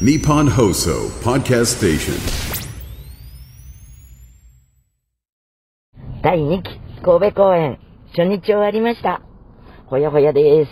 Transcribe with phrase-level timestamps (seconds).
[0.00, 2.18] Nippon Hoso Podcast Station.
[6.20, 7.78] 第2期神戸公演
[8.08, 9.22] 初日終わりました。
[9.86, 10.70] ほやほやです。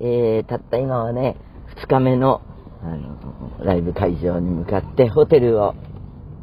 [0.00, 1.36] えー、たった今はね、
[1.82, 2.42] 2日目の
[2.82, 5.74] あのライブ会場に向かってホテルを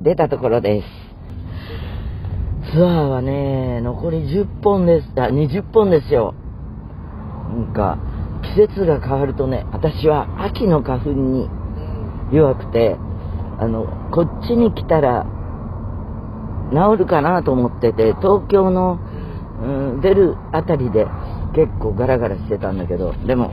[0.01, 2.73] 出たところです。
[2.73, 5.07] ツアーはね、残り10本です。
[5.17, 6.33] あ、20本ですよ。
[7.51, 7.99] なんか、
[8.55, 11.47] 季節が変わるとね、私は秋の花粉に
[12.31, 12.97] 弱くて、
[13.59, 15.25] あの、こっちに来たら
[16.71, 18.99] 治るかなと思ってて、東京の、
[19.61, 19.65] う
[19.97, 21.07] ん、出るあたりで
[21.55, 23.51] 結構ガラガラしてたんだけど、でも、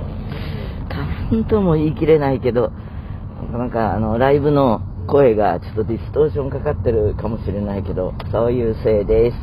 [1.31, 2.73] 花粉とも言い切れないけど、
[3.53, 9.37] なんかあの、ライブの声がちょっとディストーションかかってるかもしれないけど、そういうせいです。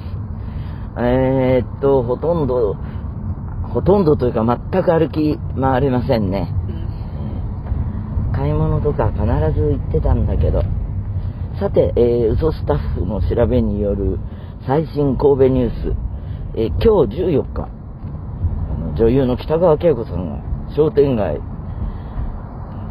[0.98, 2.76] えー、っと、ほとんど、
[3.74, 6.54] ほとんどというか全く歩き回れませんね。
[8.84, 9.24] とか必
[9.60, 10.64] ず行ってたんだけど、
[11.60, 14.20] さて、えー、嘘スタッフの調べによる
[14.66, 15.96] 最新神戸ニュース、
[16.56, 17.68] えー今日14日、あ
[18.80, 21.40] の女優の北川景子さんが商店街、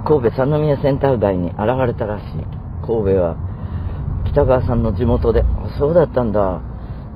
[0.06, 2.27] 神戸三宮センター街に現れたらしい。
[2.86, 3.36] 神戸は
[4.33, 6.62] 北川さんの地元で、あそうだったんだ。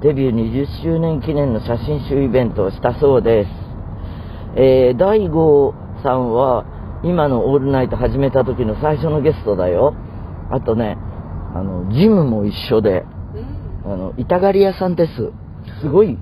[0.03, 3.51] デビュー20周年記念の写真集イベントをしたそうです。
[4.57, 6.67] えー、大悟さんは
[7.05, 9.95] 今のオールナイト始めた時の最初のゲストだよ。
[10.51, 10.97] あとね、
[11.55, 13.05] あの、ジムも一緒で、
[13.85, 15.13] あの、板刈り屋さんです。
[15.83, 16.19] すごい、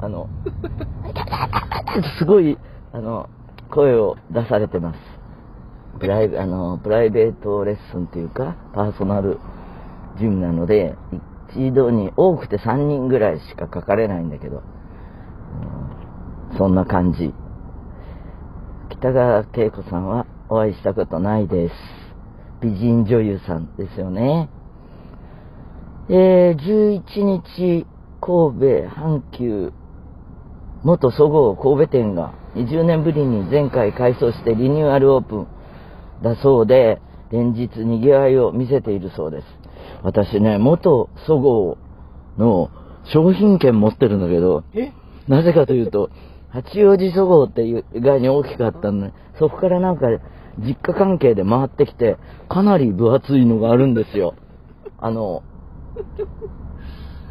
[0.00, 0.28] あの、
[2.18, 2.58] すごい、
[2.92, 3.28] あの、
[3.70, 4.98] 声を出されてます。
[6.00, 9.38] プライベあのプライベートレッスンっていうか、パーソナル
[10.18, 10.96] ジムなので、
[11.54, 14.62] 一度に多くて3人ぐらいしかかかれないんだけど、
[16.52, 17.32] うんそんな感じ。
[19.00, 21.74] 北川景子さんはお会いしたことないです。
[22.60, 24.50] 美人女優さんですよね。
[26.10, 27.86] えー、11日、
[28.20, 29.72] 神戸阪急
[30.82, 35.46] 元そごう神戸店が20年ぶりに前回改装してリニューアルオープン
[36.22, 39.46] だそうで、連日賑わいを見せているそうです。
[40.02, 41.78] 私ね、元そご
[42.36, 42.70] うの
[43.04, 44.62] 商品券持ってるんだけど、
[45.26, 46.10] なぜかというと、
[46.52, 50.06] 八王子そごうっていう意外に大きかったので、そこからなんか
[50.58, 52.16] 実家関係で回ってきて、
[52.48, 54.34] かなり分厚いのがあるんですよ。
[54.98, 55.42] あの、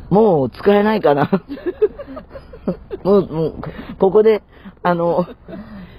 [0.09, 1.29] もう使えないかな
[3.03, 3.53] もう、もう、
[3.99, 4.41] ここで、
[4.83, 5.25] あの、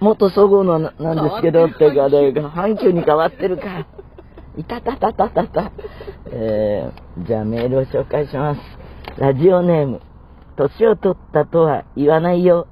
[0.01, 3.87] 元そごうのなんですけどっていうか、ね、阪急に変わってるか。
[4.57, 5.73] いたたたたたた。
[6.33, 8.61] えー、じゃあメールを紹介します。
[9.19, 10.01] ラジオネーム。
[10.57, 12.67] 年を取ったとは言わないよ。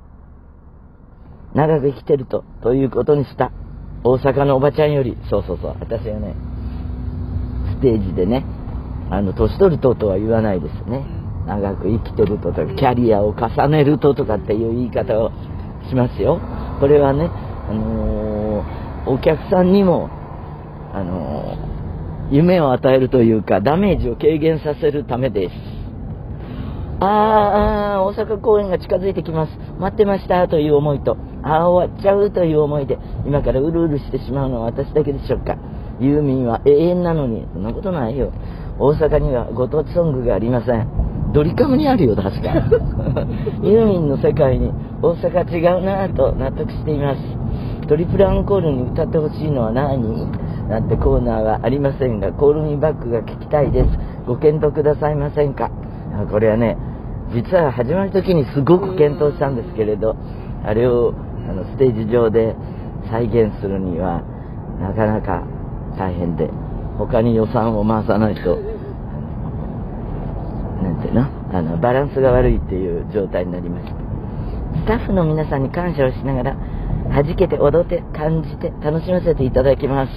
[1.59, 3.51] 長く生きてると、ということにした。
[4.05, 6.37] 大阪のおばちゃんより、そうそうそう、私がね、
[7.75, 8.45] ステージでね、
[9.11, 11.05] あの、年取るととは言わないですね。
[11.49, 15.33] 長く生きてるととか、キャリアを重ねるととかっていう言い方を
[15.89, 16.41] しますよ。
[16.79, 17.29] これはね、
[17.69, 20.11] あのーお客さんにも、
[20.93, 25.55] あのー夢を与えるというか、ダメージを軽減させるためです。
[27.01, 29.53] あーあー、大阪公演が近づいてきます。
[29.81, 31.17] 待ってましたという思いと、
[31.49, 35.57] ああ、終わっちゃうという思いで、今からうるうるしてしまうのは私だけでしょうか。
[35.99, 38.33] ユーミンは永遠なのに、そんなことないよ。
[38.79, 40.87] 大阪にはご当地ソングがありません。
[41.33, 42.55] ドリカムにあるよ、確か。
[43.63, 44.71] ユーミンの世界に
[45.03, 47.21] 大阪違うなぁと納得しています。
[47.89, 50.03] トリプルアンコールに歌ってほしいのは何？
[50.69, 53.89] なんてコーナーはありませんが、コールミーバックが聞きたいです。
[54.27, 55.71] ご検討くださいませんか？
[56.15, 56.77] あこれはね、
[57.33, 60.17] 実は始まる時にすごく検討したんですけれど、
[60.65, 61.15] あれを
[61.49, 62.55] あのステージ上で
[63.11, 64.23] 再現するには、
[64.81, 65.43] なかなか
[65.99, 66.51] 大変で、
[66.99, 68.57] 他に予算を回さないと、
[70.83, 71.27] なんていうの？
[71.51, 73.93] あの、バランスが悪いっていう状態になりました。
[74.81, 76.57] スタッフの皆さんに感謝をしながら、
[77.09, 80.11] 弾けて踊って感じて楽しませていただきます。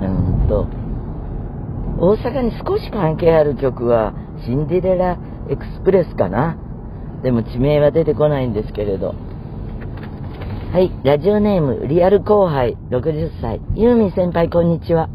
[0.00, 0.68] うんと、
[1.98, 4.14] 大阪に少し関係ある曲は、
[4.44, 5.18] シンデレラ
[5.50, 6.56] エクスプレスかな？
[7.22, 9.14] でも地名は出てこないんですけれど。
[10.72, 13.60] はい、ラジオネーム、リアル後輩、60歳。
[13.74, 15.08] ユーミン先輩、こんにちは。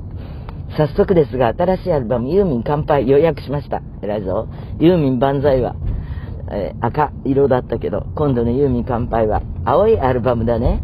[0.75, 3.81] 早速ですが、新しいアルバム、ユーミン乾杯予約しました。
[4.01, 4.49] 偉いぞ。
[4.81, 5.77] ユーミン万歳は、
[6.51, 10.83] えー赤色だったけど、今度のユーミン乾杯は、青いアルバムだね。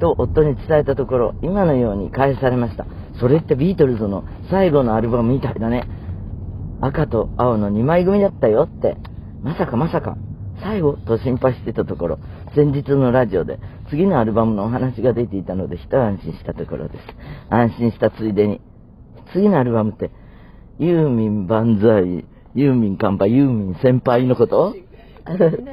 [0.00, 2.86] と夫に伝えたところ、今のように返されました。
[3.20, 5.86] それってビートルズの最後のアルバムみたいだね。
[6.80, 8.96] 赤と青の2枚組だったよって。
[9.42, 10.16] まさかまさか、
[10.62, 12.18] 最後と心配してたところ、
[12.54, 13.58] 前日のラジオで
[13.90, 17.04] 次のアルバムのお話が出ていたので一安心したところです。
[17.50, 18.60] 安心したついでに、
[19.32, 20.10] 次のアルバムって、
[20.78, 22.24] ユーミン万歳、
[22.54, 24.74] ユーミン乾杯、ユーミン先輩のこと？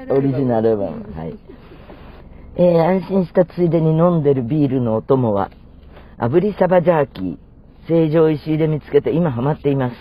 [0.10, 1.14] オリジナルアルバム。
[1.14, 1.38] はい。
[2.56, 5.52] えー、安心したついでに飲んでるビールのお供は、
[6.18, 7.38] 炙りサバジャーキー、
[7.88, 9.96] 成城石井で見つけて今ハマっています。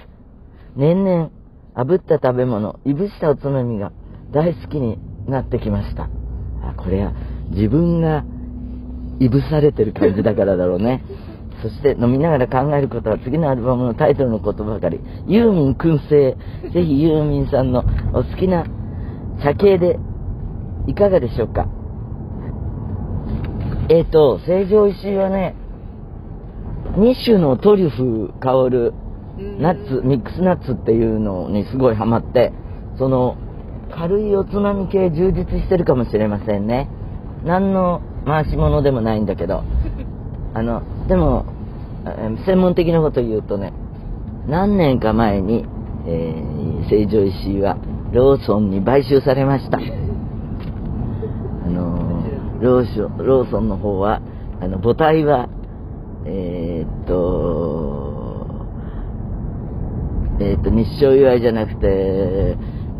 [0.76, 1.30] 年々、
[1.74, 3.92] 炙った食べ物、いぶしたおつまみが
[4.32, 6.08] 大好きになってきました。
[6.62, 7.12] あ、これは
[7.50, 8.24] 自分が
[9.18, 11.02] いぶされてる感じだからだろうね。
[11.62, 15.00] そして飲みながら考えることは次のアルバムのタイトルのことばかり。
[15.26, 16.36] ユーミン燻製。
[16.72, 17.84] ぜひユーミンさんの
[18.14, 18.64] お好きな
[19.42, 19.98] 茶系で
[20.86, 21.68] いかがでしょうか？
[23.90, 25.56] えっ、ー、と、成城石井はね、
[26.96, 28.94] 2種のトリュフ香る
[29.58, 32.52] ナッツ、ミックスナッツっていうのにすごいハマって、
[32.98, 33.36] その、
[33.94, 36.88] 軽いおつまみ系充実してるかもしれませんね。
[37.44, 39.64] 何の回し物でもないんだけど。
[40.54, 41.46] あの、でも、
[42.46, 43.72] 専門的なこと言うとね、
[44.48, 45.66] 何年か前に、
[46.06, 47.76] えー、成城石井は
[48.12, 49.78] ローソンに買収されました。
[49.78, 49.80] あ
[51.68, 52.24] の
[52.60, 54.20] ローショローソンの方は、
[54.60, 55.48] あの、母体は、
[56.26, 58.66] えー、っと、
[60.40, 62.56] えー、っと、日照祝いじゃなくて、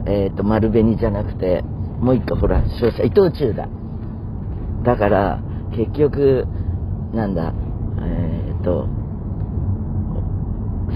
[0.06, 1.62] えー、っと、丸紅じゃなくて、
[2.00, 3.68] もう一個ほら、商社、伊藤忠だ。
[4.84, 5.40] だから、
[5.76, 6.46] 結局、
[7.12, 7.52] なんだ、
[8.00, 8.88] えー、っと、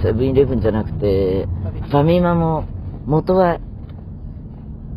[0.03, 1.47] セブンイレブンじゃなくて、
[1.89, 2.65] ファミマも
[3.07, 3.59] 元は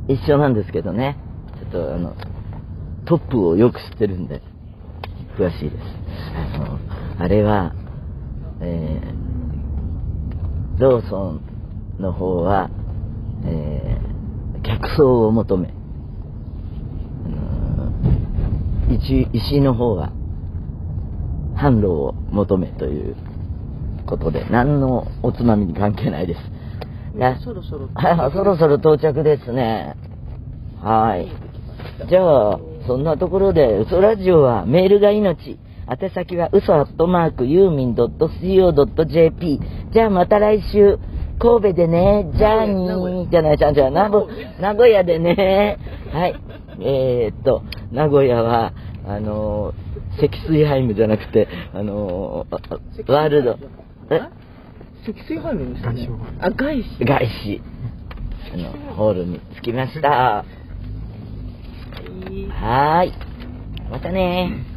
[0.07, 1.17] 一緒なんですけどね。
[1.59, 2.15] ちょっとあの、
[3.05, 4.41] トップをよく知ってるんで、
[5.37, 5.83] 詳しいです。
[6.55, 6.79] あの、
[7.19, 7.73] あれは、
[8.61, 11.41] えー、ローソン
[11.99, 12.69] の方は、
[13.45, 13.76] えー、
[14.67, 15.73] 客層を求め、
[18.99, 20.11] 石石の方は
[21.55, 23.15] 販路を求めという
[24.05, 26.41] ことで、何のおつまみに関係ないです。
[27.43, 27.89] そろそろ。
[28.31, 29.95] そろそろ到着ですね。
[30.81, 31.27] はい。
[32.07, 35.59] じゃあ、そんなところで、嘘ラジオはメールが命。
[35.89, 39.59] 宛先は嘘アットマークユーミン .co.jp。
[39.93, 40.99] じゃあまた来週、
[41.39, 43.91] 神戸でね、じゃあにー、じゃないじゃんじゃあ、
[44.59, 45.77] 名古屋でね。
[46.11, 46.35] はい。
[46.79, 48.73] えー、っと、名古屋は、
[49.07, 53.59] あのー、積水ハイムじゃなくて、あのー、ワールド。
[54.09, 54.21] え？
[55.05, 56.09] 積水ハイムですね。
[56.41, 57.05] あ、外資。
[57.05, 57.61] 外資。
[58.53, 60.09] あの、ホールに着きました。
[60.09, 63.13] はーい。
[63.91, 64.76] またね